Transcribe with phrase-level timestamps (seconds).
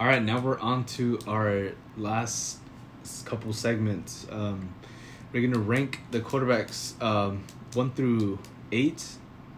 [0.00, 2.56] All right, now we're on to our last
[3.26, 4.26] couple segments.
[4.30, 4.74] Um,
[5.30, 7.44] we're gonna rank the quarterbacks um,
[7.74, 8.38] one through
[8.72, 9.06] eight,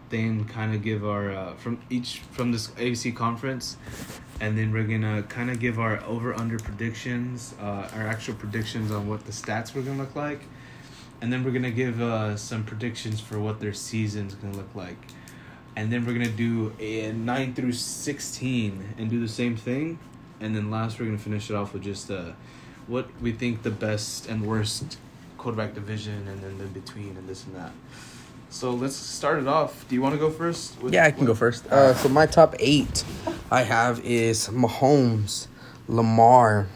[0.08, 3.76] then kind of give our uh, from each from this AFC conference,
[4.40, 8.90] and then we're gonna kind of give our over under predictions, uh, our actual predictions
[8.90, 10.40] on what the stats were gonna look like,
[11.20, 14.98] and then we're gonna give uh, some predictions for what their season's gonna look like,
[15.76, 20.00] and then we're gonna do a nine through sixteen and do the same thing,
[20.42, 22.32] and then last we're gonna finish it off with just uh,
[22.86, 24.98] what we think the best and worst
[25.38, 27.72] quarterback division, and then the between and this and that.
[28.50, 29.88] So let's start it off.
[29.88, 30.80] Do you want to go first?
[30.82, 31.66] with Yeah, I can what- go first.
[31.68, 33.02] Uh, so my top eight
[33.50, 35.46] I have is Mahomes,
[35.88, 36.66] Lamar,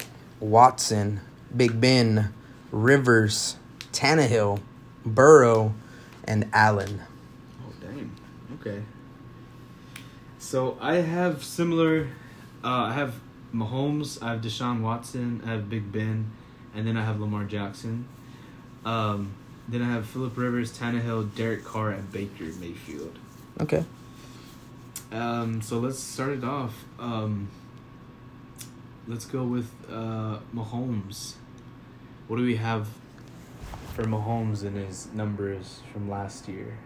[0.40, 1.20] Watson,
[1.54, 2.32] Big Ben,
[2.72, 3.56] Rivers,
[3.92, 4.60] Tannehill,
[5.04, 5.74] Burrow,
[6.24, 7.02] and Allen.
[7.62, 8.10] Oh dang.
[8.60, 8.82] Okay.
[10.38, 12.08] So I have similar.
[12.64, 13.14] Uh, I have
[13.54, 14.22] Mahomes.
[14.22, 15.42] I have Deshaun Watson.
[15.44, 16.30] I have Big Ben,
[16.74, 18.06] and then I have Lamar Jackson.
[18.84, 19.34] Um,
[19.68, 23.18] then I have Philip Rivers, Tannehill, Derek Carr, and Baker Mayfield.
[23.60, 23.84] Okay.
[25.12, 26.84] Um, so let's start it off.
[26.98, 27.48] Um,
[29.06, 31.34] let's go with uh, Mahomes.
[32.28, 32.88] What do we have
[33.94, 36.76] for Mahomes and his numbers from last year?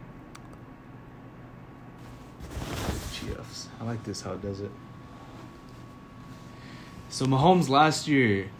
[3.12, 3.69] Chiefs.
[3.80, 4.70] I like this how it does it.
[7.11, 8.50] So Mahomes last year,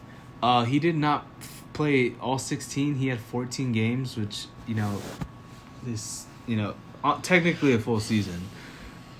[0.43, 1.25] uh, he did not
[1.73, 2.97] play all sixteen.
[2.97, 5.01] He had fourteen games, which you know,
[5.85, 8.49] this you know, uh, technically a full season.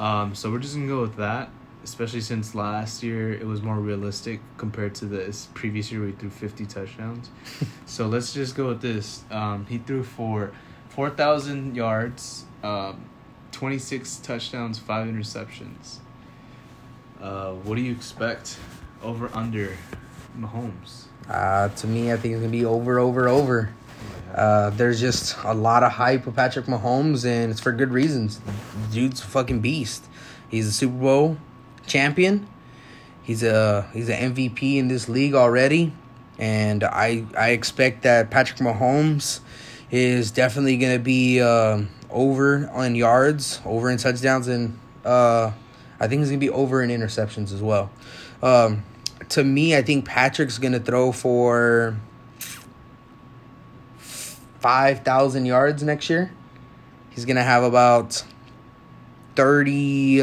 [0.01, 1.49] Um, so we're just gonna go with that,
[1.85, 6.29] especially since last year it was more realistic compared to this previous year we threw
[6.29, 7.31] fifty touchdowns.
[7.87, 9.23] so let's just go with this.
[9.31, 10.51] Um, he threw for
[10.89, 13.05] four thousand yards, um,
[13.53, 15.99] twenty six touchdowns, five interceptions.
[17.23, 18.59] Uh, what do you expect
[19.03, 19.77] over under
[20.39, 21.05] Mahomes?
[21.29, 23.71] Uh, to me, I think it's gonna be over, over, over.
[24.35, 28.41] Uh, there's just a lot of hype with Patrick Mahomes, and it's for good reasons.
[28.93, 30.07] Dude's a fucking beast.
[30.49, 31.37] He's a Super Bowl
[31.87, 32.47] champion.
[33.23, 35.93] He's a he's an MVP in this league already,
[36.39, 39.41] and I I expect that Patrick Mahomes
[39.91, 45.53] is definitely gonna be uh, over on yards, over in touchdowns, and uh,
[45.99, 47.91] I think he's gonna be over in interceptions as well.
[48.43, 48.85] Um,
[49.31, 51.97] to me, I think Patrick's gonna throw for
[53.99, 56.33] five thousand yards next year.
[57.11, 58.25] He's gonna have about
[59.35, 60.21] thirty,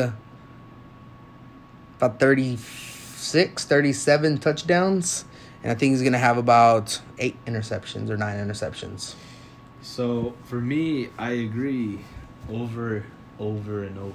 [1.97, 5.25] about 36, 37 touchdowns,
[5.63, 9.16] and I think he's gonna have about eight interceptions or nine interceptions.
[9.81, 12.00] So for me, I agree,
[12.50, 13.06] over,
[13.39, 14.13] over and over.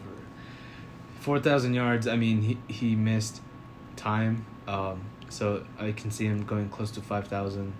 [1.20, 2.06] Four thousand yards.
[2.06, 3.40] I mean, he he missed
[3.96, 7.72] time, um, so I can see him going close to five thousand,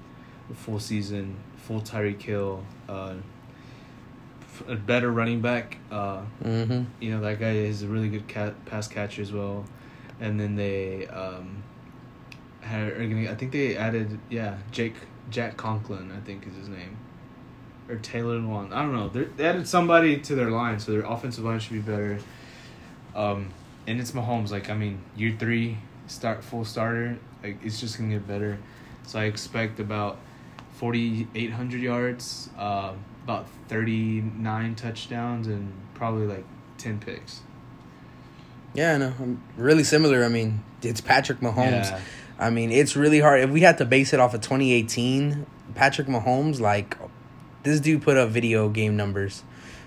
[0.55, 3.15] full season, full Tyreek Hill, uh,
[4.41, 5.79] f- a better running back.
[5.91, 6.85] Uh, Mm-hmm.
[7.01, 9.65] you know that guy is a really good cat pass catcher as well,
[10.21, 11.63] and then they um,
[12.61, 14.95] had are gonna, I think they added yeah Jake
[15.31, 16.97] Jack Conklin I think is his name,
[17.89, 21.03] or Taylor Lewan I don't know They're, they added somebody to their line so their
[21.03, 22.19] offensive line should be better,
[23.15, 23.51] um,
[23.87, 28.11] and it's Mahomes like I mean year three start full starter like it's just gonna
[28.11, 28.59] get better,
[29.05, 30.19] so I expect about
[30.75, 32.93] forty eight hundred yards, uh,
[33.25, 36.45] about thirty nine touchdowns, and probably like
[36.79, 37.41] ten picks.
[38.75, 40.25] Yeah, no, I'm really similar.
[40.25, 41.91] I mean, it's Patrick Mahomes.
[41.91, 42.01] Yeah.
[42.39, 43.41] I mean, it's really hard.
[43.41, 46.97] If we had to base it off of 2018, Patrick Mahomes, like,
[47.63, 49.45] this dude put up video game numbers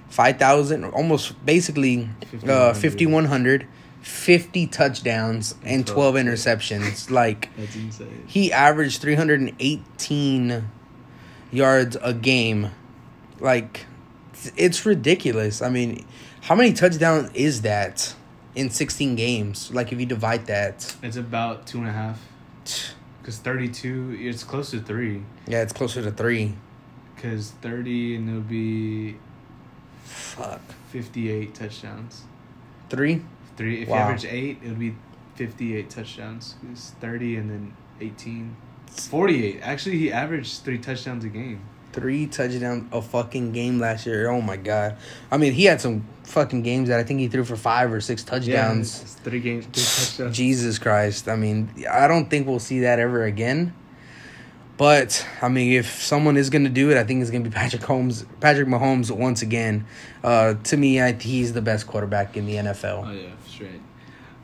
[0.09, 2.07] 5,000, almost basically
[2.47, 3.67] uh, 5,100.
[4.05, 7.09] 5,100, 50 touchdowns, and 12 12 interceptions.
[7.11, 8.23] like, That's insane.
[8.27, 10.69] he averaged 318
[11.51, 12.69] yards a game.
[13.39, 13.85] Like,
[14.55, 15.61] it's ridiculous.
[15.61, 16.05] I mean,
[16.41, 18.13] how many touchdowns is that
[18.53, 19.71] in 16 games?
[19.73, 20.95] Like, if you divide that.
[21.01, 22.21] It's about two and a half.
[23.23, 25.23] Cause thirty two, it's close to three.
[25.47, 26.53] Yeah, it's closer to three.
[27.17, 29.15] Cause thirty and it'll be
[30.03, 30.61] Fuck.
[30.91, 32.21] fifty eight touchdowns.
[32.87, 33.23] Three?
[33.57, 33.83] Three.
[33.83, 33.95] If Wow.
[33.95, 34.95] you average eight, it'll be
[35.35, 36.55] fifty eight touchdowns.
[36.71, 38.55] It's thirty and then 18.
[38.87, 39.59] 48.
[39.61, 41.61] Actually, he averaged three touchdowns a game.
[41.93, 44.29] Three touchdowns a fucking game last year.
[44.29, 44.97] Oh my god.
[45.31, 48.01] I mean, he had some fucking games that I think he threw for five or
[48.01, 49.01] six touchdowns.
[49.01, 50.35] it's three games, three touchdowns.
[50.37, 51.29] Jesus Christ.
[51.29, 53.73] I mean, I don't think we'll see that ever again.
[54.77, 57.49] But I mean, if someone is going to do it, I think it's going to
[57.49, 59.85] be Patrick Holmes, Patrick Mahomes once again.
[60.23, 63.07] Uh, to me, I, he's the best quarterback in the NFL.
[63.07, 63.81] Oh yeah, straight.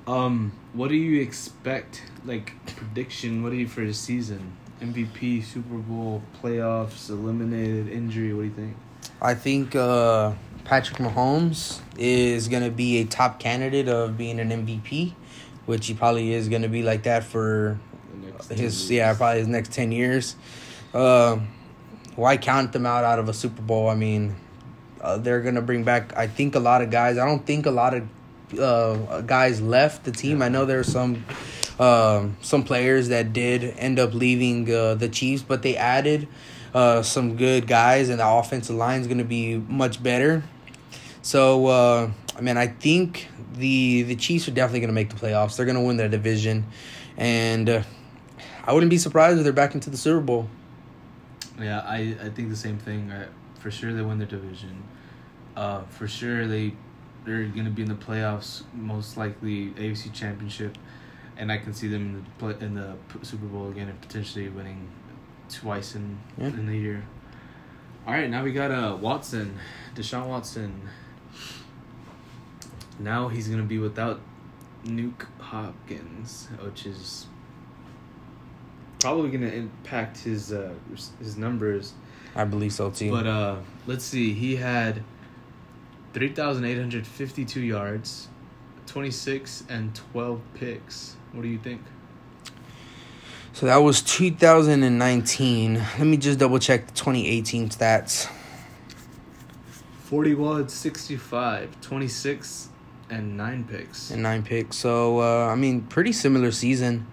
[0.07, 2.03] Um, what do you expect?
[2.25, 3.43] Like prediction?
[3.43, 4.57] What do you for the season?
[4.81, 8.33] MVP, Super Bowl, playoffs, eliminated, injury.
[8.33, 8.77] What do you think?
[9.21, 14.49] I think uh, Patrick Mahomes is going to be a top candidate of being an
[14.49, 15.13] MVP,
[15.67, 17.79] which he probably is going to be like that for
[18.49, 20.35] his yeah probably his next 10 years.
[20.93, 21.39] Uh,
[22.15, 23.89] why count them out out of a Super Bowl?
[23.89, 24.35] I mean,
[24.99, 27.17] uh, they're going to bring back I think a lot of guys.
[27.17, 28.07] I don't think a lot of
[28.59, 30.41] uh, guys left the team.
[30.41, 31.25] I know there are some
[31.79, 36.27] um, some players that did end up leaving uh, the Chiefs, but they added
[36.73, 40.43] uh, some good guys, and the offensive line is going to be much better.
[41.21, 45.15] So, uh, I mean, I think the the Chiefs are definitely going to make the
[45.15, 45.57] playoffs.
[45.57, 46.65] They're going to win their division,
[47.17, 47.83] and uh,
[48.63, 50.47] I wouldn't be surprised if they're back into the Super Bowl.
[51.59, 53.11] Yeah, I, I think the same thing.
[53.11, 53.25] I,
[53.59, 54.83] for sure, they win their division.
[55.55, 56.73] Uh, for sure, they
[57.25, 60.75] they're going to be in the playoffs, most likely AFC Championship,
[61.37, 64.49] and I can see them in the play, in the Super Bowl again and potentially
[64.49, 64.89] winning
[65.49, 66.47] twice in Yeah.
[66.47, 67.03] in the year.
[68.07, 69.59] All right, now we got uh Watson,
[69.95, 70.81] Deshaun Watson.
[72.99, 74.19] Now he's gonna be without
[74.85, 77.27] Nuke Hopkins, which is
[79.01, 80.73] probably gonna impact his uh
[81.19, 81.93] his numbers.
[82.35, 83.11] I believe so too.
[83.11, 83.57] But uh,
[83.87, 84.33] let's see.
[84.33, 85.03] He had
[86.13, 88.29] three thousand eight hundred fifty-two yards,
[88.85, 91.15] twenty-six and twelve picks.
[91.33, 91.81] What do you think?
[93.53, 95.73] so that was 2019.
[95.75, 98.29] Let me just double check the 2018 stats.
[100.03, 102.69] 41, 65, 26,
[103.09, 104.09] and nine picks.
[104.11, 104.77] and nine picks.
[104.77, 107.07] So uh, I mean, pretty similar season.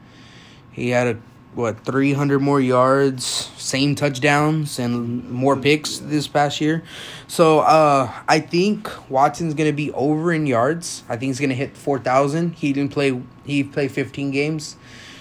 [0.71, 1.19] He had a
[1.55, 3.25] what three hundred more yards,
[3.57, 6.83] same touchdowns, and more picks this past year.
[7.27, 11.03] So uh, I think Watson's gonna be over in yards.
[11.09, 12.55] I think he's gonna hit four thousand.
[12.55, 13.21] He didn't play.
[13.45, 14.77] He played fifteen games.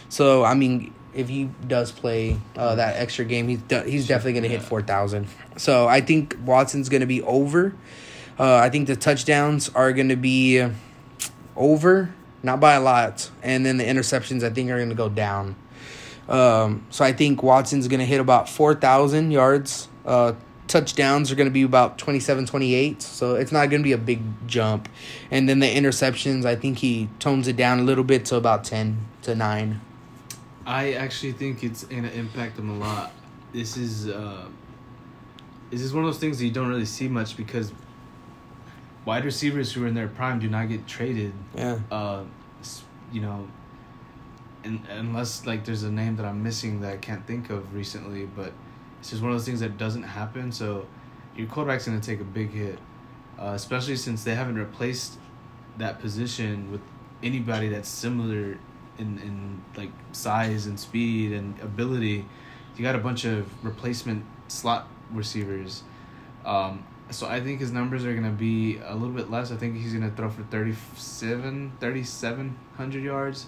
[0.10, 4.34] So I mean, if he does play uh, that extra game, he's de- he's definitely
[4.34, 4.68] gonna hit Yeah.
[4.68, 5.28] four thousand.
[5.58, 7.74] So I think Watson's gonna be over.
[8.40, 10.64] Uh, I think the touchdowns are gonna be
[11.56, 12.14] over,
[12.44, 15.56] not by a lot, and then the interceptions I think are to go down.
[16.28, 19.88] Um, so I think Watson's going to hit about 4,000 yards.
[20.06, 20.34] Uh,
[20.68, 23.02] touchdowns are going to be about 27, 28.
[23.02, 24.90] So it's not going to be a big jump.
[25.32, 28.64] And then the interceptions, I think he tones it down a little bit to about
[28.64, 29.82] 10 to 9.
[30.68, 33.14] I actually think it's gonna impact him a lot.
[33.54, 34.48] This is uh,
[35.72, 37.72] this is one of those things that you don't really see much because
[39.06, 41.32] wide receivers who are in their prime do not get traded.
[41.56, 41.80] Yeah.
[41.90, 42.24] Uh,
[43.14, 43.48] you know,
[44.68, 48.26] and unless like there's a name that I'm missing that I can't think of recently,
[48.26, 48.52] but
[49.00, 50.52] it's just one of those things that doesn't happen.
[50.52, 50.86] So
[51.36, 52.80] your quarterback's gonna take a big hit,
[53.40, 55.18] uh, especially since they haven't replaced
[55.78, 56.82] that position with
[57.24, 58.58] anybody that's similar
[58.98, 62.26] in in like size and speed and ability.
[62.76, 65.84] You got a bunch of replacement slot receivers.
[66.46, 69.52] Um, so I think his numbers are going to be a little bit less.
[69.52, 73.48] I think he's going to throw for 37 3700 yards.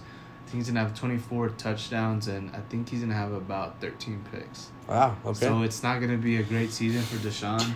[0.50, 3.80] Think he's going to have 24 touchdowns and I think he's going to have about
[3.80, 4.70] 13 picks.
[4.88, 5.16] Wow.
[5.24, 5.38] Okay.
[5.38, 7.74] So it's not going to be a great season for Deshaun.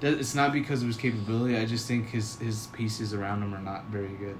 [0.00, 1.58] It's not because of his capability.
[1.58, 4.38] I just think his his pieces around him are not very good.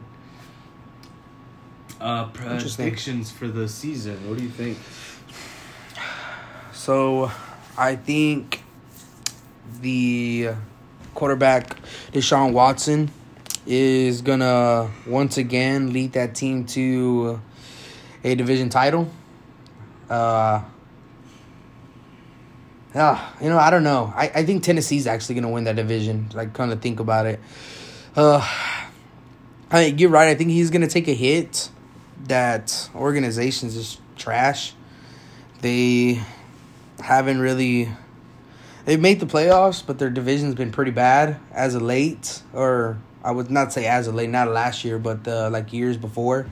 [2.00, 4.28] Uh, predictions for the season.
[4.28, 4.78] What do you think?
[6.72, 7.30] So
[7.76, 8.62] I think
[9.82, 10.50] the
[11.14, 11.76] quarterback
[12.12, 13.10] Deshaun Watson
[13.66, 17.40] is gonna once again lead that team to
[18.24, 19.10] a division title.
[20.08, 20.62] Uh
[22.94, 24.12] yeah, you know, I don't know.
[24.14, 26.30] I, I think Tennessee's actually gonna win that division.
[26.34, 27.40] Like kind of think about it.
[28.16, 28.46] Uh
[29.70, 31.70] I you're right, I think he's gonna take a hit.
[32.26, 34.72] That organization's just trash.
[35.60, 36.22] They
[37.00, 37.90] haven't really
[38.84, 43.30] they've made the playoffs, but their division's been pretty bad as of late, or I
[43.30, 46.46] would not say as of late, not last year, but uh, like years before.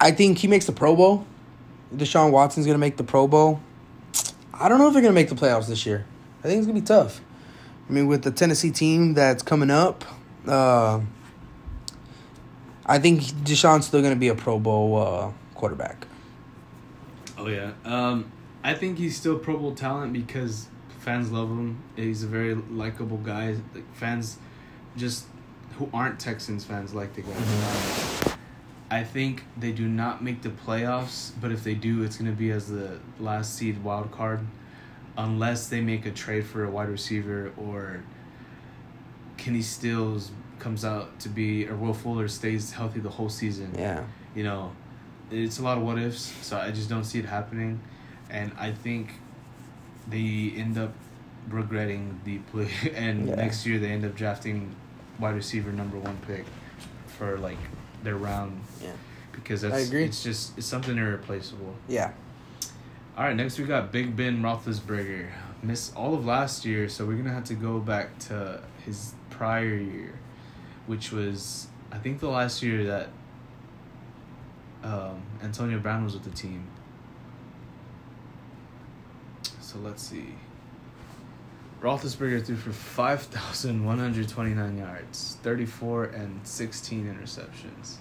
[0.00, 1.26] I think he makes the Pro Bowl.
[1.94, 3.60] Deshaun Watson's gonna make the Pro Bowl.
[4.52, 6.04] I don't know if they're gonna make the playoffs this year.
[6.40, 7.20] I think it's gonna be tough.
[7.88, 10.04] I mean, with the Tennessee team that's coming up,
[10.46, 11.00] uh,
[12.84, 16.06] I think Deshaun's still gonna be a Pro Bowl uh, quarterback.
[17.38, 17.72] Oh yeah.
[17.84, 18.32] Um,
[18.64, 20.68] I think he's still Pro Bowl talent because
[21.00, 21.82] fans love him.
[21.94, 23.56] He's a very likable guy.
[23.74, 24.38] Like fans,
[24.96, 25.26] just
[25.78, 27.30] who aren't Texans fans like the guy.
[27.32, 28.35] Um,
[28.90, 32.36] I think they do not make the playoffs, but if they do, it's going to
[32.36, 34.40] be as the last seed wild card,
[35.18, 38.02] unless they make a trade for a wide receiver or
[39.36, 43.74] Kenny Stills comes out to be, or Will Fuller stays healthy the whole season.
[43.76, 44.04] Yeah.
[44.34, 44.72] You know,
[45.30, 47.80] it's a lot of what ifs, so I just don't see it happening,
[48.30, 49.14] and I think
[50.08, 50.92] they end up
[51.48, 53.34] regretting deeply, and Yeah.
[53.34, 54.74] next year they end up drafting
[55.18, 56.44] wide receiver number one pick
[57.18, 57.58] for like
[58.06, 58.92] their round Yeah.
[59.32, 60.04] because that's I agree.
[60.04, 61.74] it's just it's something irreplaceable.
[61.88, 62.12] Yeah.
[63.18, 65.28] All right, next we got Big Ben Roethlisberger.
[65.62, 69.74] Missed all of last year, so we're gonna have to go back to his prior
[69.74, 70.14] year,
[70.86, 73.08] which was I think the last year that
[74.84, 76.64] um, Antonio Brown was with the team.
[79.60, 80.34] So let's see.
[81.80, 87.96] Roethlisberger threw for five thousand one hundred twenty nine yards, thirty four and sixteen interceptions.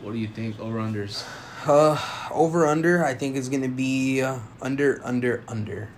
[0.00, 0.60] What do you think?
[0.60, 1.24] Over unders.
[1.66, 2.00] Uh,
[2.32, 3.04] over under.
[3.04, 5.88] I think it's gonna be uh, under under under.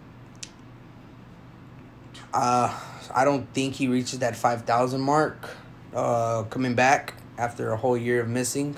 [2.33, 2.79] Uh,
[3.15, 5.51] I don't think he reaches that five thousand mark.
[5.95, 8.77] Uh, coming back after a whole year of missing,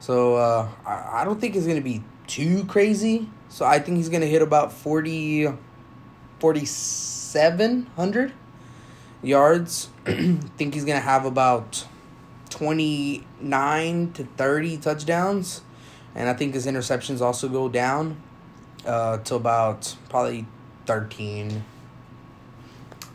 [0.00, 3.28] so uh, I, I don't think it's gonna be too crazy.
[3.48, 5.48] So I think he's gonna hit about 40,
[6.38, 8.32] 4,700
[9.22, 9.88] yards.
[10.04, 11.86] think he's gonna have about
[12.48, 15.62] twenty nine to thirty touchdowns
[16.16, 18.20] and I think his interceptions also go down
[18.86, 20.46] uh, to about probably
[20.86, 21.64] thirteen.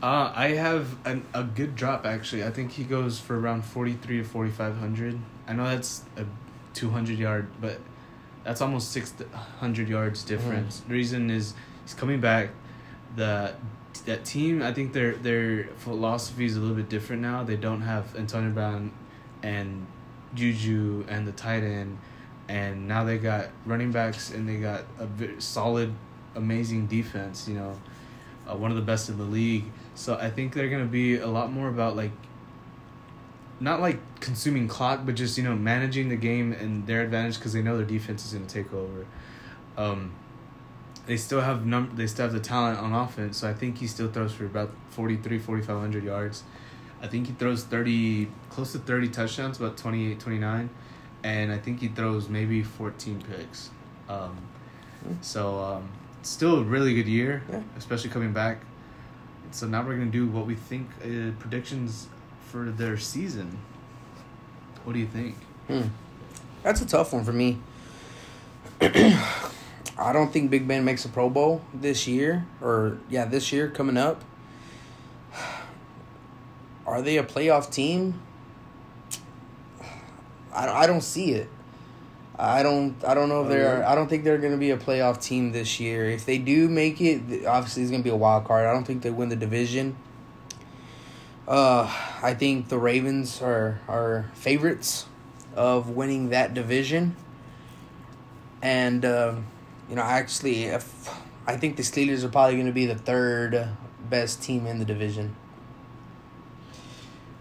[0.03, 2.43] Uh, I have an, a good drop actually.
[2.43, 5.19] I think he goes for around forty three to forty five hundred.
[5.47, 6.25] I know that's a
[6.73, 7.79] two hundred yard, but
[8.43, 9.13] that's almost six
[9.59, 10.81] hundred yards difference.
[10.81, 12.49] The reason is he's coming back.
[13.15, 13.53] The
[14.05, 17.43] that team, I think their their philosophy is a little bit different now.
[17.43, 18.91] They don't have Antonio Brown
[19.43, 19.85] and
[20.33, 21.97] Juju and the tight end,
[22.47, 25.93] and now they got running backs and they got a solid,
[26.35, 27.47] amazing defense.
[27.47, 27.81] You know,
[28.49, 29.65] uh, one of the best in the league.
[29.95, 32.11] So I think they're gonna be a lot more about like,
[33.59, 37.53] not like consuming clock, but just you know managing the game and their advantage because
[37.53, 39.05] they know their defense is gonna take over.
[39.77, 40.13] Um,
[41.11, 43.85] they still have num they still have the talent on offense, so I think he
[43.85, 46.43] still throws for about 43, 4,500 yards.
[47.01, 50.69] I think he throws 30, close to 30 touchdowns, about 28, 29.
[51.25, 53.71] And I think he throws maybe 14 picks.
[54.07, 54.37] Um,
[55.19, 55.89] so, um,
[56.21, 57.59] still a really good year, Yeah.
[57.77, 58.61] especially coming back.
[59.51, 62.07] So now we're going to do what we think uh, predictions
[62.47, 63.57] for their season.
[64.85, 65.35] What do you think?
[65.67, 65.89] Hmm.
[66.63, 67.57] That's a tough one for me.
[70.01, 73.69] I don't think Big Ben makes a Pro Bowl this year, or yeah, this year
[73.69, 74.23] coming up.
[76.85, 78.19] Are they a playoff team?
[80.53, 81.47] I don't, I don't see it.
[82.37, 83.87] I don't I don't know if they're?
[83.87, 86.09] I don't think they're going to be a playoff team this year.
[86.09, 88.65] If they do make it, obviously it's going to be a wild card.
[88.65, 89.95] I don't think they win the division.
[91.47, 91.83] Uh,
[92.23, 95.05] I think the Ravens are are favorites
[95.55, 97.15] of winning that division.
[98.63, 99.45] And um,
[99.91, 101.13] you know, actually, if
[101.45, 103.67] I think the Steelers are probably going to be the third
[104.09, 105.35] best team in the division.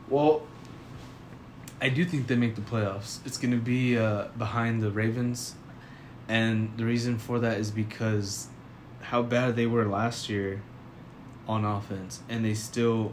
[0.08, 0.42] Well,
[1.80, 3.24] I do think they make the playoffs.
[3.24, 5.54] It's going to be uh, behind the Ravens.
[6.28, 8.48] And the reason for that is because
[9.00, 10.60] how bad they were last year
[11.46, 12.20] on offense.
[12.28, 13.12] And they still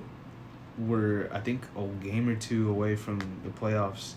[0.80, 4.14] were, I think, a game or two away from the playoffs.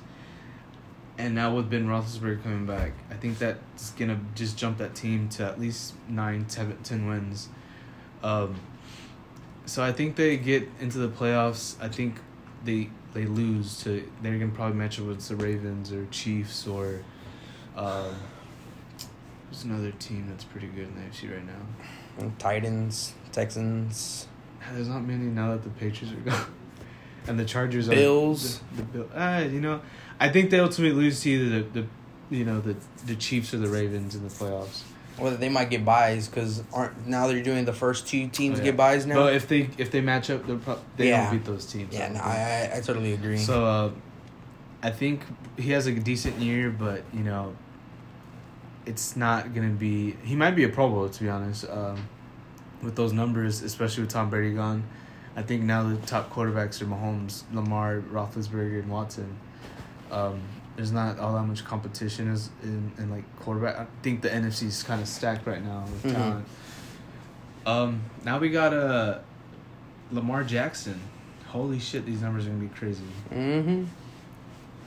[1.21, 4.95] And now with Ben Roethlisberger coming back, I think that's going to just jump that
[4.95, 7.49] team to at least nine, ten, ten wins.
[8.23, 8.57] Um,
[9.67, 11.77] so I think they get into the playoffs.
[11.81, 12.17] I think
[12.65, 17.01] they they lose to they're gonna probably match up with the Ravens or Chiefs or
[17.77, 18.15] um,
[19.51, 22.31] there's another team that's pretty good in the AFC right now.
[22.39, 24.27] Titans, Texans,
[24.73, 26.55] There's not many now that the Patriots are gone.
[27.29, 28.61] And the Chargers are Bills.
[28.75, 29.81] The, the Bill, ah, you know,
[30.19, 31.87] I think they ultimately lose to either the, the
[32.37, 34.83] you know the the Chiefs or the Ravens in the playoffs.
[35.19, 38.63] Well, they might get buys because aren't now they're doing the first two teams Oh,
[38.63, 38.71] yeah.
[38.71, 39.17] get buys now.
[39.17, 41.25] But if they if they match up, they're pro- they Yeah.
[41.25, 41.93] don't beat those teams.
[41.93, 42.21] yeah, no.
[42.21, 43.37] I, I I totally agree.
[43.37, 43.91] So uh,
[44.83, 45.21] I think
[45.59, 47.55] he has a decent year, but you know,
[48.87, 50.13] it's not gonna be.
[50.25, 51.69] He might be a Pro Bowl to be honest.
[51.69, 52.09] Um,
[52.83, 54.85] with those numbers, especially with Tom Brady gone,
[55.37, 59.37] I think now the top quarterbacks are Mahomes, Lamar, Roethlisberger, and Watson.
[60.11, 60.41] Um,
[60.77, 63.77] there's not all that much competition as in, in like quarterback.
[63.79, 66.15] I think the NFC is kind of stacked right now with Mhm.
[66.15, 66.47] talent.
[67.67, 69.19] Um, now we got uh,
[70.11, 71.01] Lamar Jackson.
[71.49, 73.03] Holy shit, these numbers are gonna be crazy.
[73.33, 73.85] mm-hmm.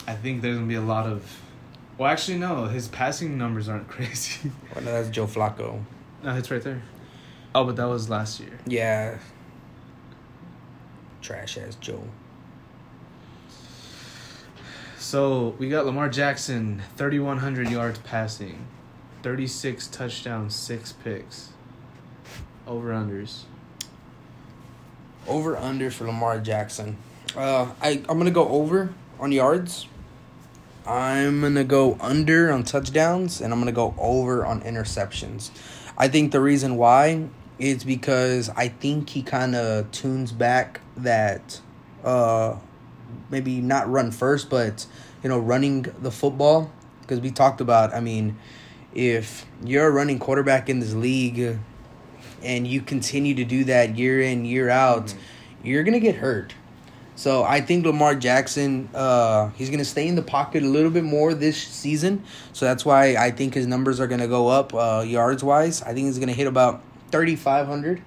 [0.08, 1.40] I think there's gonna be a lot of.
[1.98, 2.66] Well, actually, no.
[2.66, 4.52] His passing numbers aren't crazy.
[4.74, 5.82] Well, no, that's Joe Flacco.
[6.24, 6.82] no, it's right there.
[7.56, 8.58] Oh, but that was last year.
[8.66, 9.18] Yeah.
[11.24, 12.04] Trash ass Joe.
[15.00, 18.68] So we got Lamar Jackson, 3,100 yards passing,
[19.24, 21.54] 36 touchdowns, six picks.
[22.68, 23.44] Over unders.
[25.28, 26.98] Over under for Lamar Jackson.
[27.36, 29.88] Uh, I I'm gonna go over on yards.
[30.86, 35.52] I'm gonna go under on touchdowns, and I'm gonna go over on interceptions.
[35.98, 37.30] I think the reason why
[37.60, 41.62] is because I think he kind of tunes back that,
[42.04, 42.58] uh,
[43.30, 44.86] maybe not run first, but
[45.22, 46.72] you know, running the football.
[47.02, 48.38] Because we talked about, I mean,
[48.94, 51.58] if you're a running quarterback in this league,
[52.44, 55.68] and you continue to do that year in year out, mm-hmm.
[55.68, 56.54] you're gonna get hurt.
[57.16, 61.04] So I think Lamar Jackson, uh, he's gonna stay in the pocket a little bit
[61.04, 62.24] more this season.
[62.54, 65.82] So that's why I think his numbers are gonna go up uh, yards wise.
[65.82, 66.82] I think he's gonna hit about
[67.14, 68.02] thirty five hundred.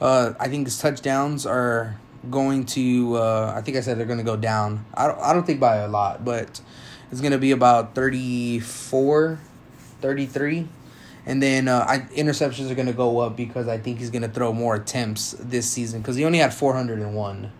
[0.00, 1.96] Uh, I think his touchdowns are
[2.28, 3.14] going to.
[3.14, 4.84] Uh, I think I said they're gonna go down.
[4.92, 5.20] I don't.
[5.20, 6.60] I don't think by a lot, but
[7.12, 9.38] it's gonna be about 34,
[10.00, 10.68] 33.
[11.24, 14.22] And then uh, I, interceptions are going to go up because I think he's going
[14.22, 17.52] to throw more attempts this season because he only had 401.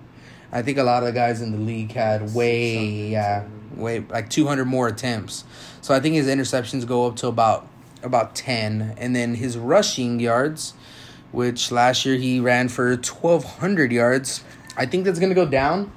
[0.51, 3.47] I think a lot of the guys in the league had way, yeah,
[3.77, 5.45] way like 200 more attempts.
[5.81, 7.69] So I think his interceptions go up to about
[8.03, 10.75] about 10, and then his rushing yards,
[11.31, 14.45] which last year he ran for 1,200 yards.
[14.77, 15.93] I think that's gonna go down,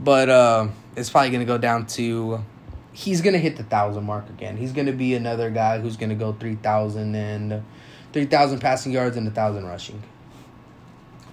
[0.00, 2.44] but uh, it's probably gonna go down to.
[2.92, 4.56] He's gonna hit the thousand mark again.
[4.56, 7.62] He's gonna be another guy who's gonna go 3,000 and
[8.12, 10.02] 3,000 passing yards and a thousand rushing.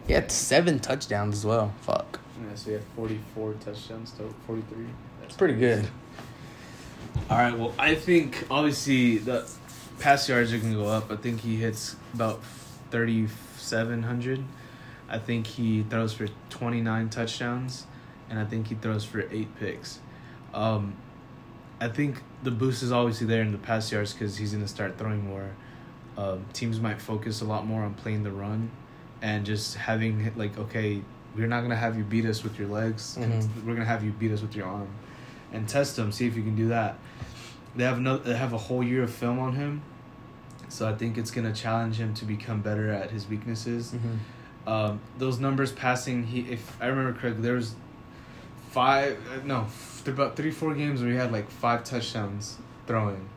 [0.07, 1.73] He had seven touchdowns as well.
[1.81, 2.19] Fuck.
[2.41, 4.85] Yeah, so he had 44 touchdowns to 43.
[5.21, 5.87] That's pretty good.
[7.29, 9.49] All right, well, I think obviously the
[9.99, 11.11] pass yards are going to go up.
[11.11, 12.41] I think he hits about
[12.91, 14.43] 3,700.
[15.09, 17.85] I think he throws for 29 touchdowns,
[18.29, 19.99] and I think he throws for eight picks.
[20.53, 20.95] Um,
[21.79, 24.69] I think the boost is obviously there in the pass yards because he's going to
[24.69, 25.51] start throwing more.
[26.17, 28.71] Um, teams might focus a lot more on playing the run
[29.21, 31.01] and just having, like, okay,
[31.35, 33.17] we're not gonna have you beat us with your legs.
[33.19, 33.67] Mm-hmm.
[33.67, 34.89] We're gonna have you beat us with your arm,
[35.51, 36.11] and test him.
[36.11, 36.97] See if you can do that.
[37.75, 38.17] They have no.
[38.17, 39.81] They have a whole year of film on him,
[40.73, 43.91] so I think it's gonna challenge him to become better at his weaknesses.
[43.91, 44.69] Mm-hmm.
[44.69, 47.75] Um, those numbers passing, he if I remember correctly, there was
[48.71, 49.17] five.
[49.31, 49.67] Uh, no,
[50.07, 52.57] about three four games where he had like five touchdowns
[52.87, 53.29] throwing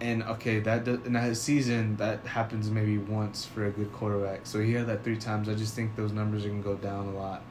[0.00, 4.46] and okay, that in that season that happens maybe once for a good quarterback.
[4.46, 5.48] So he had that three times.
[5.48, 7.42] I just think those numbers are gonna go down a lot.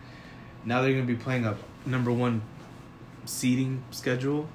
[0.66, 2.42] Now they're gonna be playing a number one
[3.26, 4.48] seeding schedule,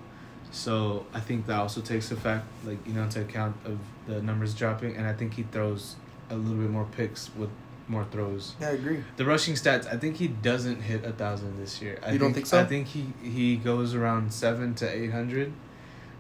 [0.51, 4.55] so I think that also takes effect, like you know, into account of the numbers
[4.55, 4.97] dropping.
[4.97, 5.97] And I think he throws
[6.31, 7.51] a little bit more picks with
[7.89, 8.55] more throws.
[8.61, 9.03] Yeah, I agree.
[9.17, 11.99] The rushing stats, I think he doesn't hit a thousand this year.
[12.03, 12.61] I you think, don't think so?
[12.61, 15.53] I think he he goes around seven to eight hundred,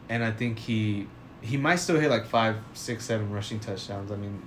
[0.09, 1.07] and I think he
[1.41, 4.11] he might still hit like five, six, seven rushing touchdowns.
[4.11, 4.43] I mean,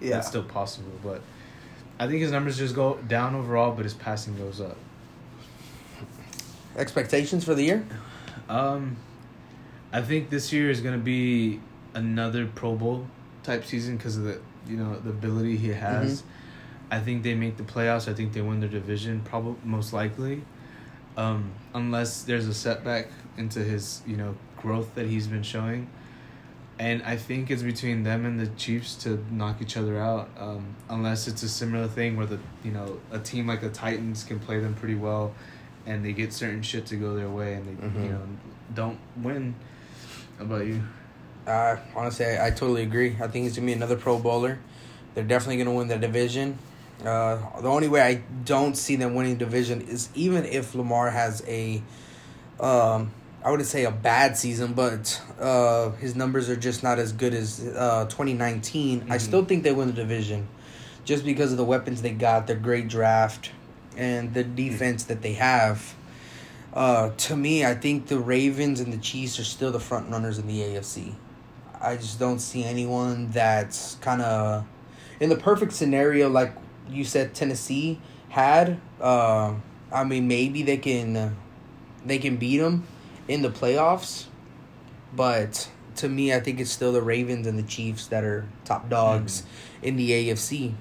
[0.00, 0.10] yeah.
[0.16, 1.20] that's still possible, but
[1.98, 4.76] I think his numbers just go down overall, but his passing goes up.
[6.76, 7.86] Expectations for the year?
[8.48, 8.96] Um,
[9.92, 11.60] I think this year is gonna be
[11.94, 13.06] another Pro Bowl
[13.42, 16.22] type season because of the you know the ability he has.
[16.22, 16.92] Mm-hmm.
[16.92, 18.08] I think they make the playoffs.
[18.08, 20.42] I think they win their division, probably most likely,
[21.16, 25.88] um, unless there's a setback into his you know growth that he's been showing
[26.80, 30.30] and I think it's between them and the Chiefs to knock each other out.
[30.38, 34.24] Um, unless it's a similar thing where the you know a team like the Titans
[34.24, 35.34] can play them pretty well,
[35.84, 38.02] and they get certain shit to go their way, and they mm-hmm.
[38.04, 38.22] you know
[38.72, 39.54] don't win.
[40.40, 40.82] How about you?
[41.46, 43.14] Uh, honestly, I, I totally agree.
[43.20, 44.58] I think he's gonna be another Pro Bowler.
[45.14, 46.58] They're definitely gonna win the division.
[47.04, 51.44] Uh, the only way I don't see them winning division is even if Lamar has
[51.46, 51.82] a
[52.58, 53.12] um,
[53.44, 57.34] I wouldn't say a bad season, but uh, his numbers are just not as good
[57.34, 59.00] as uh, 2019.
[59.00, 59.12] Mm-hmm.
[59.12, 60.48] I still think they win the division
[61.04, 63.50] just because of the weapons they got, their great draft,
[63.94, 65.94] and the defense that they have.
[66.72, 70.38] Uh, to me, I think the Ravens and the Chiefs are still the front runners
[70.38, 71.14] in the AFC.
[71.80, 74.66] I just don't see anyone that's kind of
[75.18, 76.52] in the perfect scenario, like
[76.88, 78.80] you said, Tennessee had.
[79.00, 79.54] Uh,
[79.92, 81.36] I mean, maybe they can
[82.04, 82.86] they can beat them
[83.28, 84.26] in the playoffs,
[85.14, 88.88] but to me, I think it's still the Ravens and the Chiefs that are top
[88.88, 89.88] dogs mm.
[89.88, 90.74] in the AFC.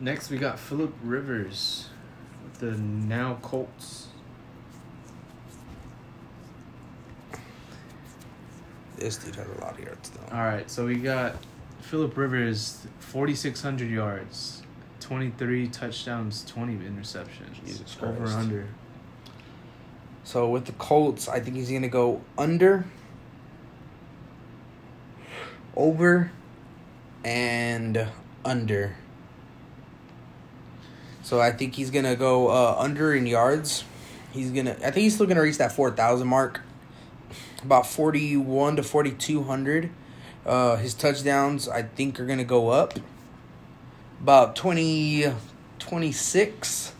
[0.00, 1.88] Next, we got Philip Rivers
[2.58, 4.08] the now Colts.
[8.96, 10.36] This dude has a lot of yards, though.
[10.36, 11.36] All right, so we got
[11.80, 14.62] Philip Rivers, 4,600 yards,
[15.00, 17.64] 23 touchdowns, 20 interceptions.
[17.66, 18.66] Jesus Over under.
[20.22, 22.86] So with the Colts, I think he's gonna go under,
[25.76, 26.30] over,
[27.24, 28.08] and
[28.44, 28.96] under.
[31.24, 33.82] So I think he's gonna go uh, under in yards.
[34.30, 34.72] He's gonna.
[34.72, 36.60] I think he's still gonna reach that four thousand mark.
[37.64, 39.90] About forty one to forty two hundred.
[40.46, 42.94] Uh, his touchdowns, I think, are gonna go up.
[44.20, 45.26] About 20,
[45.80, 46.92] 26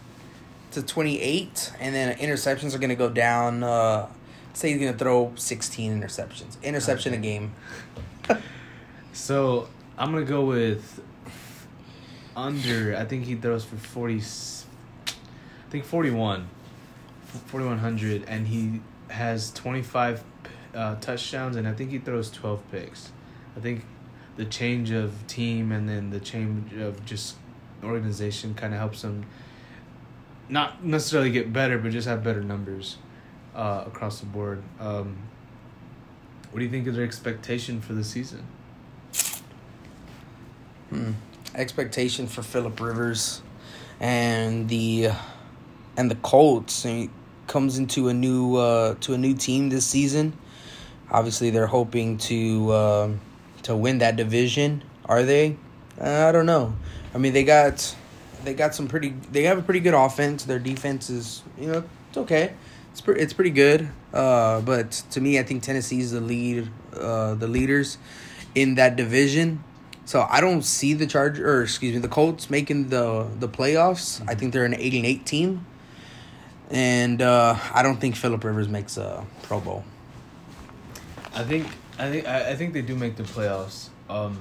[0.73, 4.07] to 28 and then interceptions are going to go down uh
[4.53, 7.19] say he's going to throw 16 interceptions interception Okay.
[7.19, 7.55] a game
[9.15, 11.01] So I'm gonna go with
[12.37, 12.97] under.
[12.97, 14.21] I think he throws for forty.
[14.21, 16.49] I think 41,
[17.47, 20.23] 4100, and he has 25
[20.75, 23.11] uh, touchdowns, and I think he throws 12 picks.
[23.57, 23.85] I think
[24.37, 27.37] the change of team and then the change of just
[27.83, 29.27] organization kind of helps him
[30.49, 32.97] not necessarily get better, but just have better numbers
[33.55, 34.63] uh, across the board.
[34.81, 35.17] Um,
[36.51, 38.47] what do you think is their expectation for the season?
[40.91, 41.13] Hmm.
[41.55, 43.43] Expectation for philip rivers
[44.01, 45.11] and the
[45.97, 46.83] and the colts.
[46.83, 47.11] He
[47.47, 50.37] comes into a new uh to a new team this season.
[51.11, 53.11] Obviously they're hoping to uh,
[53.63, 54.83] to win that division.
[55.05, 55.57] Are they?
[56.01, 56.75] I don't know.
[57.15, 57.95] I mean they got
[58.45, 60.45] they got some pretty they have a pretty good offense.
[60.45, 62.55] Their defense is you know it's okay.
[62.93, 63.89] It's pretty it's pretty good.
[64.13, 67.99] Uh but to me i think tennessee's the lead uh the leaders
[68.55, 69.65] in that division
[70.05, 74.23] so I don't see the charge or excuse me, the Colts making the the playoffs.
[74.29, 75.67] I think they're an eight and eight team,
[76.71, 79.85] and uh, I don't think Philip Rivers makes a Pro Bowl.
[81.35, 81.67] I think
[81.99, 83.89] I think I, I think they do make the playoffs.
[84.09, 84.39] Um,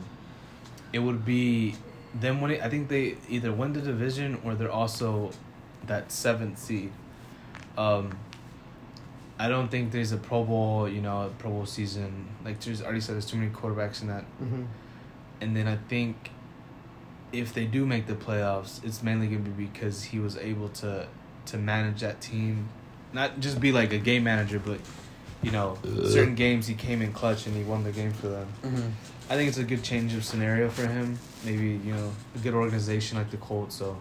[0.91, 1.75] it would be
[2.13, 2.61] them winning.
[2.61, 5.31] I think they either win the division or they're also
[5.87, 6.91] that seventh seed.
[7.77, 8.17] Um,
[9.39, 12.27] I don't think there's a Pro Bowl, you know, Pro Bowl season.
[12.45, 14.23] Like there's already said, there's too many quarterbacks in that.
[14.41, 14.63] Mm-hmm.
[15.43, 16.31] And then I think
[17.33, 21.07] if they do make the playoffs, it's mainly gonna be because he was able to
[21.47, 22.69] to manage that team,
[23.11, 24.79] not just be like a game manager, but
[25.41, 28.47] you know, certain games he came in clutch and he won the game for them.
[28.61, 28.89] Mm-hmm.
[29.29, 31.19] I think it's a good change of scenario for him.
[31.43, 33.75] Maybe you know a good organization like the Colts.
[33.75, 33.97] So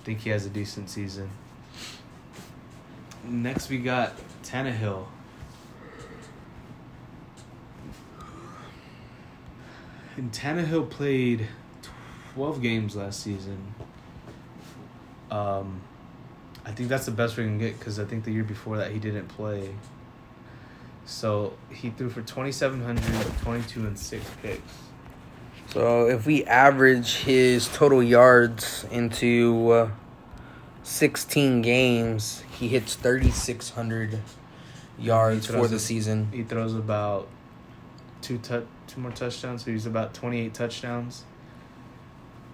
[0.00, 1.28] I think he has a decent season.
[3.24, 5.04] Next we got Tannehill.
[10.20, 11.48] And Tannehill played
[12.34, 13.72] twelve games last season.
[15.30, 15.80] Um,
[16.62, 18.90] I think that's the best we can get because I think the year before that
[18.90, 19.70] he didn't play.
[21.06, 23.02] So he threw for 2,700,
[23.40, 24.60] 22 and six picks.
[25.68, 29.90] So if we average his total yards into uh,
[30.82, 34.18] sixteen games, he hits thirty six hundred
[34.98, 36.28] yards He for the season.
[36.30, 37.26] He throws about
[38.20, 41.24] two tu- two more touchdowns, so he's about 28 touchdowns.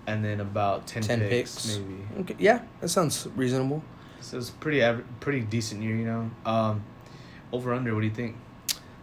[0.06, 1.78] And then about 10, 10 picks, picks.
[1.78, 2.02] maybe.
[2.20, 3.82] Okay, yeah, that sounds reasonable.
[4.20, 6.30] So it's pretty aver- pretty decent year, you know.
[6.44, 6.84] Um,
[7.52, 8.36] over under, what do you think?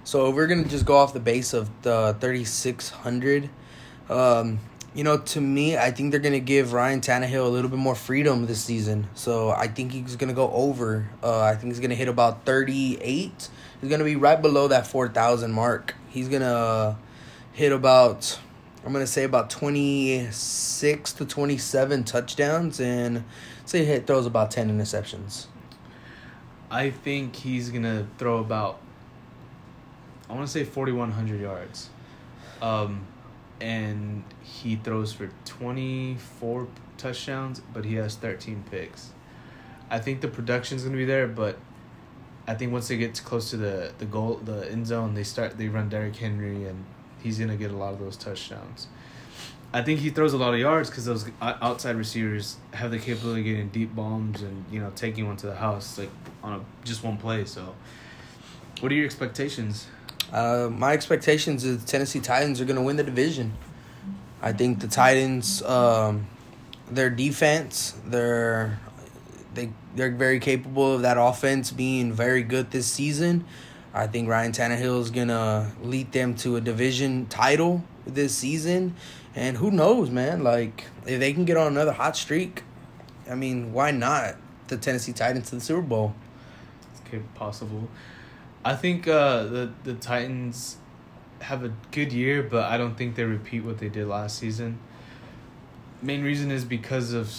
[0.05, 3.49] So we're gonna just go off the base of the thirty six hundred.
[4.09, 4.59] Um,
[4.93, 7.95] you know, to me, I think they're gonna give Ryan Tannehill a little bit more
[7.95, 9.07] freedom this season.
[9.13, 11.09] So I think he's gonna go over.
[11.21, 13.49] Uh, I think he's gonna hit about thirty eight.
[13.81, 15.95] He's gonna be right below that four thousand mark.
[16.09, 16.97] He's gonna
[17.53, 18.39] hit about.
[18.85, 23.23] I'm gonna say about twenty six to twenty seven touchdowns, and
[23.65, 25.45] say he throws about ten interceptions.
[26.69, 28.79] I think he's gonna throw about.
[30.29, 31.89] I want to say 4,100 yards,
[32.61, 33.05] um,
[33.61, 39.11] and he throws for 24 touchdowns, but he has 13 picks.
[39.91, 41.59] I think the production's gonna be there, but
[42.47, 45.57] I think once they get close to the the goal, the end zone, they start
[45.57, 46.85] they run Derrick Henry, and
[47.23, 48.87] he's gonna get a lot of those touchdowns.
[49.75, 53.41] I think he throws a lot of yards because those outside receivers have the capability
[53.41, 56.11] of getting deep bombs and you know taking one to the house like
[56.43, 57.45] on a just one play.
[57.45, 57.73] So,
[58.81, 59.87] what are your expectations?
[60.31, 63.53] Uh, my expectations is the Tennessee Titans are going to win the division.
[64.41, 66.27] I think the Titans, um,
[66.89, 68.79] their defense, they're
[69.55, 73.45] they they're very capable of that offense being very good this season.
[73.93, 78.95] I think Ryan Tannehill is gonna lead them to a division title this season,
[79.35, 80.43] and who knows, man?
[80.43, 82.63] Like if they can get on another hot streak,
[83.29, 84.35] I mean, why not
[84.67, 86.15] the Tennessee Titans to the Super Bowl?
[87.05, 87.87] Okay, possible.
[88.65, 90.77] I think uh, the the Titans
[91.41, 94.79] have a good year, but I don't think they repeat what they did last season.
[96.01, 97.31] Main reason is because of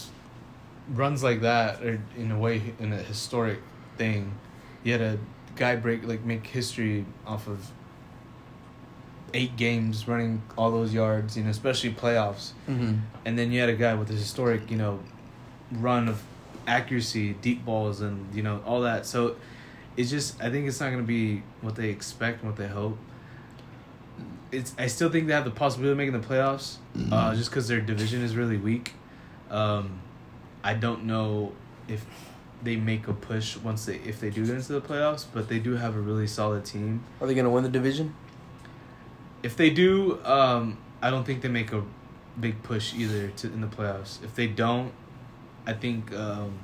[0.89, 3.61] runs like that, or in a way, in a historic
[3.97, 4.39] thing.
[4.85, 5.19] you had a
[5.57, 7.71] guy break like make history off of
[9.33, 12.53] eight games running all those yards, you know, especially playoffs.
[12.69, 12.95] Mm-hmm.
[13.25, 15.01] And then you had a guy with a historic, you know,
[15.73, 16.23] run of
[16.67, 19.07] accuracy, deep balls, and you know all that.
[19.07, 19.37] So
[19.97, 22.99] it's just I think it's not gonna be what they expect and what they hope.
[24.53, 26.77] It's I still think they have the possibility of making the playoffs,
[27.11, 28.93] uh, just because their division is really weak.
[29.51, 30.01] Um,
[30.63, 31.53] I don't know
[31.89, 32.07] if
[32.65, 35.59] they make a push once they if they do get into the playoffs, but they
[35.59, 37.05] do have a really solid team.
[37.21, 38.15] Are they gonna win the division?
[39.43, 41.83] If they do, um, I don't think they make a
[42.41, 44.23] big push either to in the playoffs.
[44.25, 44.93] If they don't,
[45.67, 46.59] I think um,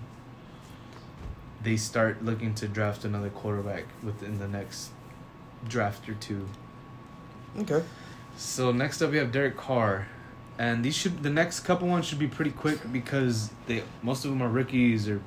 [1.62, 4.90] they start looking to draft another quarterback within the next
[5.68, 6.48] draft or two.
[7.58, 7.82] Okay.
[8.36, 10.08] So next up we have Derek Carr,
[10.58, 14.30] and these should the next couple ones should be pretty quick because they most of
[14.30, 15.20] them are rookies or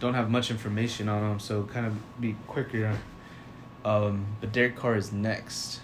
[0.00, 2.98] don't have much information on them, so kind of be quicker.
[3.84, 5.80] Um, but Derek Carr is next.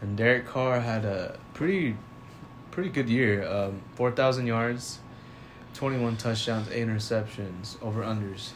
[0.00, 1.96] And Derek Carr had a pretty,
[2.70, 3.46] pretty good year.
[3.46, 5.00] Um, four thousand yards,
[5.74, 8.52] twenty one touchdowns, eight interceptions, over unders.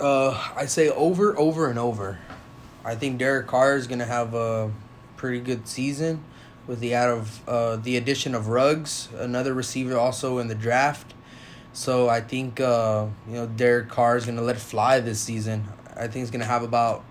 [0.00, 2.20] Uh, I say over, over, and over.
[2.84, 4.70] I think Derek Carr is gonna have a
[5.16, 6.22] pretty good season
[6.68, 11.14] with the out of uh, the addition of Ruggs, another receiver also in the draft.
[11.72, 15.64] So I think uh, you know Derek Carr is gonna let it fly this season.
[15.96, 17.04] I think he's gonna have about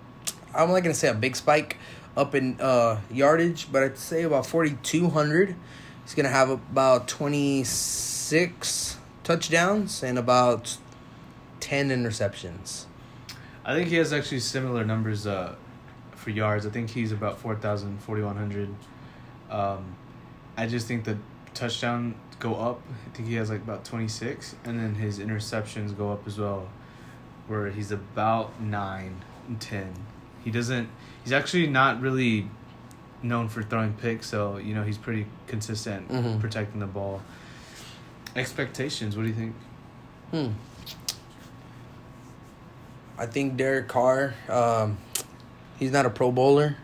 [0.56, 1.78] I'm not gonna say a big spike
[2.16, 5.56] up in uh, yardage, but I'd say about forty two hundred.
[6.04, 10.78] He's gonna have about twenty six touchdowns and about
[11.60, 12.86] ten interceptions.
[13.66, 15.56] I think he has actually similar numbers uh,
[16.16, 16.66] for yards.
[16.66, 18.74] I think he's about 4,000, 4,100.
[19.50, 19.96] Um,
[20.58, 21.18] I just think the
[21.54, 22.82] touchdown go up.
[23.06, 24.56] I think he has like about 26.
[24.66, 26.68] And then his interceptions go up as well,
[27.48, 29.94] where he's about 9 and 10.
[30.44, 30.90] He doesn't,
[31.24, 32.50] he's actually not really
[33.24, 36.40] known for throwing picks, so, you know, he's pretty consistent Mhm.
[36.40, 37.22] protecting the ball.
[38.36, 39.56] Expectations, what do you think?
[40.32, 40.48] Hmm.
[43.18, 44.98] I think Derek Carr, um,
[45.80, 46.78] he's not a Pro Bowler.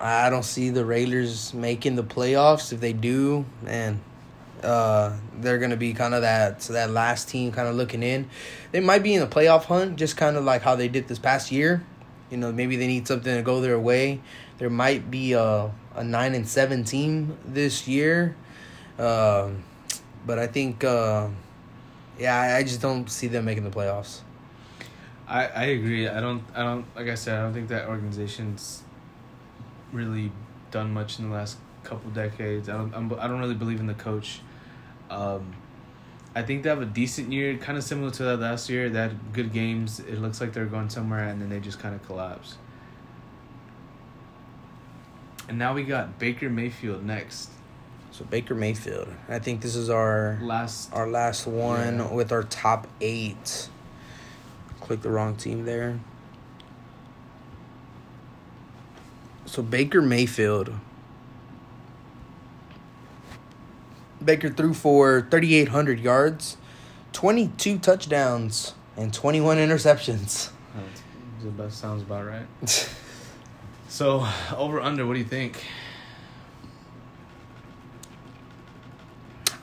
[0.00, 2.72] I don't see the Raiders making the playoffs.
[2.72, 4.00] If they do, man,
[4.62, 8.28] uh, they're gonna be kind of that that last team, kind of looking in.
[8.72, 11.18] They might be in the playoff hunt, just kind of like how they did this
[11.18, 11.84] past year.
[12.30, 14.20] You know, maybe they need something to go their way.
[14.58, 18.36] There might be a a nine and seven team this year,
[18.98, 19.64] um,
[20.26, 21.28] but I think, uh,
[22.18, 24.20] yeah, I, I just don't see them making the playoffs.
[25.28, 26.08] I, I agree.
[26.08, 28.82] I don't I don't like I said I don't think that organization's
[29.92, 30.32] really
[30.70, 32.68] done much in the last couple decades.
[32.68, 34.40] I don't I'm, I don't really believe in the coach.
[35.10, 35.54] Um,
[36.34, 38.90] I think they have a decent year, kind of similar to that last year.
[38.90, 40.00] They had good games.
[40.00, 42.56] It looks like they're going somewhere, and then they just kind of collapse.
[45.48, 47.50] And now we got Baker Mayfield next.
[48.10, 49.08] So Baker Mayfield.
[49.28, 52.12] I think this is our Last our last one Yeah.
[52.12, 53.68] with our top eight.
[54.80, 56.00] Click the wrong team there.
[59.46, 60.72] So Baker Mayfield.
[64.24, 66.56] Baker threw for 3,800 yards,
[67.12, 70.50] 22 touchdowns, and 21 interceptions.
[71.56, 72.46] That sounds about right.
[73.88, 75.64] So over under, what do you think?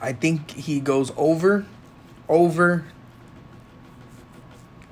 [0.00, 1.66] I think he goes over,
[2.28, 2.84] over,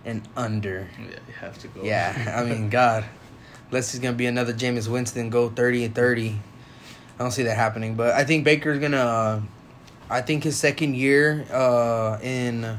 [0.04, 0.88] and under.
[0.98, 1.82] Yeah, you have to go.
[1.82, 3.04] Yeah, I mean, God,
[3.72, 6.38] unless he's gonna be another Jameis Winston, go thirty and thirty.
[7.18, 8.96] I don't see that happening, but I think Baker's gonna.
[8.98, 9.40] Uh,
[10.10, 12.78] I think his second year uh, in.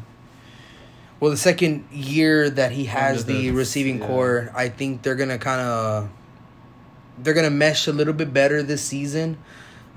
[1.20, 4.08] Well, the second year that he has the, the- receiving yeah.
[4.08, 6.10] corps, I think they're gonna kind of.
[7.18, 9.38] They're gonna mesh a little bit better this season.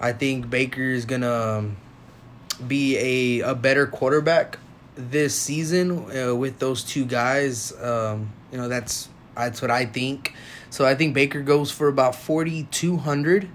[0.00, 1.76] I think Baker is gonna um,
[2.66, 2.96] be
[3.40, 4.58] a a better quarterback
[4.94, 7.72] this season uh, with those two guys.
[7.82, 10.34] Um, you know, that's that's what I think.
[10.70, 13.48] So I think Baker goes for about forty two hundred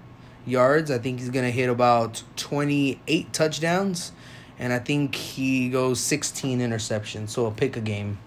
[0.46, 0.90] yards.
[0.90, 4.12] I think he's gonna hit about twenty eight touchdowns,
[4.58, 7.30] and I think he goes sixteen interceptions.
[7.30, 8.18] So a pick a game.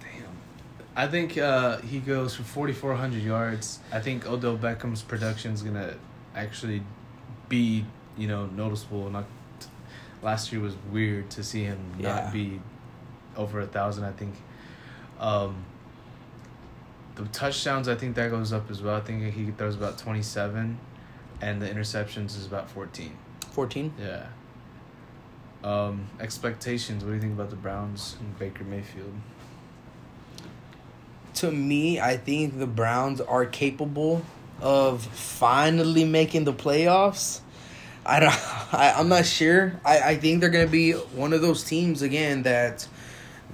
[0.00, 0.24] Damn.
[0.96, 3.78] I think uh, he goes for 4,400 yards.
[3.92, 5.94] I think Odell Beckham's production is gonna
[6.34, 6.82] actually
[7.48, 7.84] be,
[8.16, 9.10] you know, noticeable.
[9.10, 9.24] Not
[10.22, 12.14] last year was weird to see him Yeah.
[12.14, 12.60] not be
[13.36, 14.04] over a thousand.
[14.04, 14.34] I think.
[15.20, 15.64] Um,
[17.14, 18.96] the touchdowns, I think that goes up as well.
[18.96, 20.78] I think he throws about 27,
[21.40, 23.16] and the interceptions is about 14.
[23.52, 23.92] Fourteen.
[24.00, 24.26] Yeah.
[25.62, 27.04] Um, expectations.
[27.04, 29.12] What do you think about the Browns and Baker Mayfield?
[31.34, 34.22] To me, I think the Browns are capable
[34.60, 37.40] of finally making the playoffs.
[38.06, 38.30] I don't.
[38.72, 39.78] I, I'm not sure.
[39.84, 42.88] I, I think they're gonna be one of those teams again that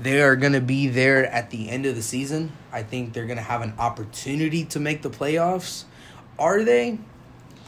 [0.01, 2.53] they are gonna be there at the end of the season.
[2.73, 5.85] I think they're gonna have an opportunity to make the playoffs.
[6.39, 6.99] Are they?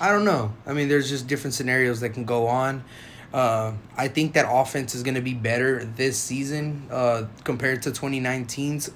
[0.00, 0.54] I don't know.
[0.66, 2.84] I mean, there's just different scenarios that can go on.
[3.32, 7.90] Uh, I think that offense is going to be better this season uh, compared to
[7.90, 8.90] 2019's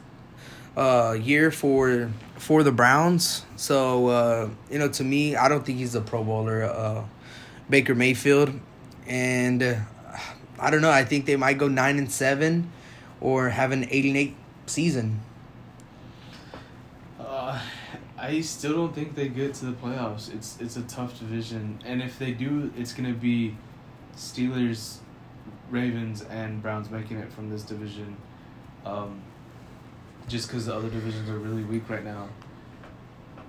[0.76, 3.44] uh, year for for the Browns.
[3.56, 7.04] So uh, you know, to me, I don't think he's a Pro Bowler, uh,
[7.70, 8.58] Baker Mayfield,
[9.06, 9.74] and uh,
[10.58, 10.90] I don't know.
[10.90, 12.72] I think they might go nine and seven,
[13.24, 15.18] or have an eight and eight season.
[17.18, 17.58] Uh,
[18.18, 20.32] I still don't think they get to the playoffs.
[20.32, 23.56] It's it's a tough division, and if they do, it's gonna be
[24.14, 24.98] Steelers,
[25.70, 28.14] Ravens, and Browns making it from this division.
[28.84, 29.22] Um,
[30.28, 32.28] just because the other divisions are really weak right now.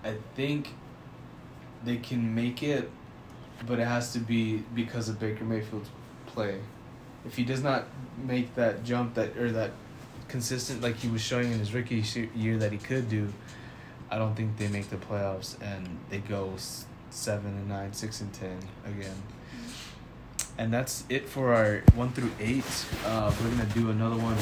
[0.06, 0.70] I think
[1.84, 2.90] they can make it,
[3.68, 5.90] but it has to be because of Baker Mayfield's
[6.28, 6.62] play.
[7.26, 7.86] If he does not
[8.24, 9.72] make that jump that or that
[10.28, 12.04] consistent like he was showing in his rookie
[12.36, 13.32] year that he could do,
[14.10, 16.54] I don't think they make the playoffs and they go
[17.10, 19.16] seven and nine, six and ten again.
[20.58, 22.64] And that's it for our one through eight.
[23.06, 24.38] Uh, we're gonna do another one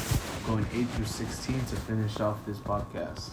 [0.45, 3.31] going eight through sixteen to finish off this podcast.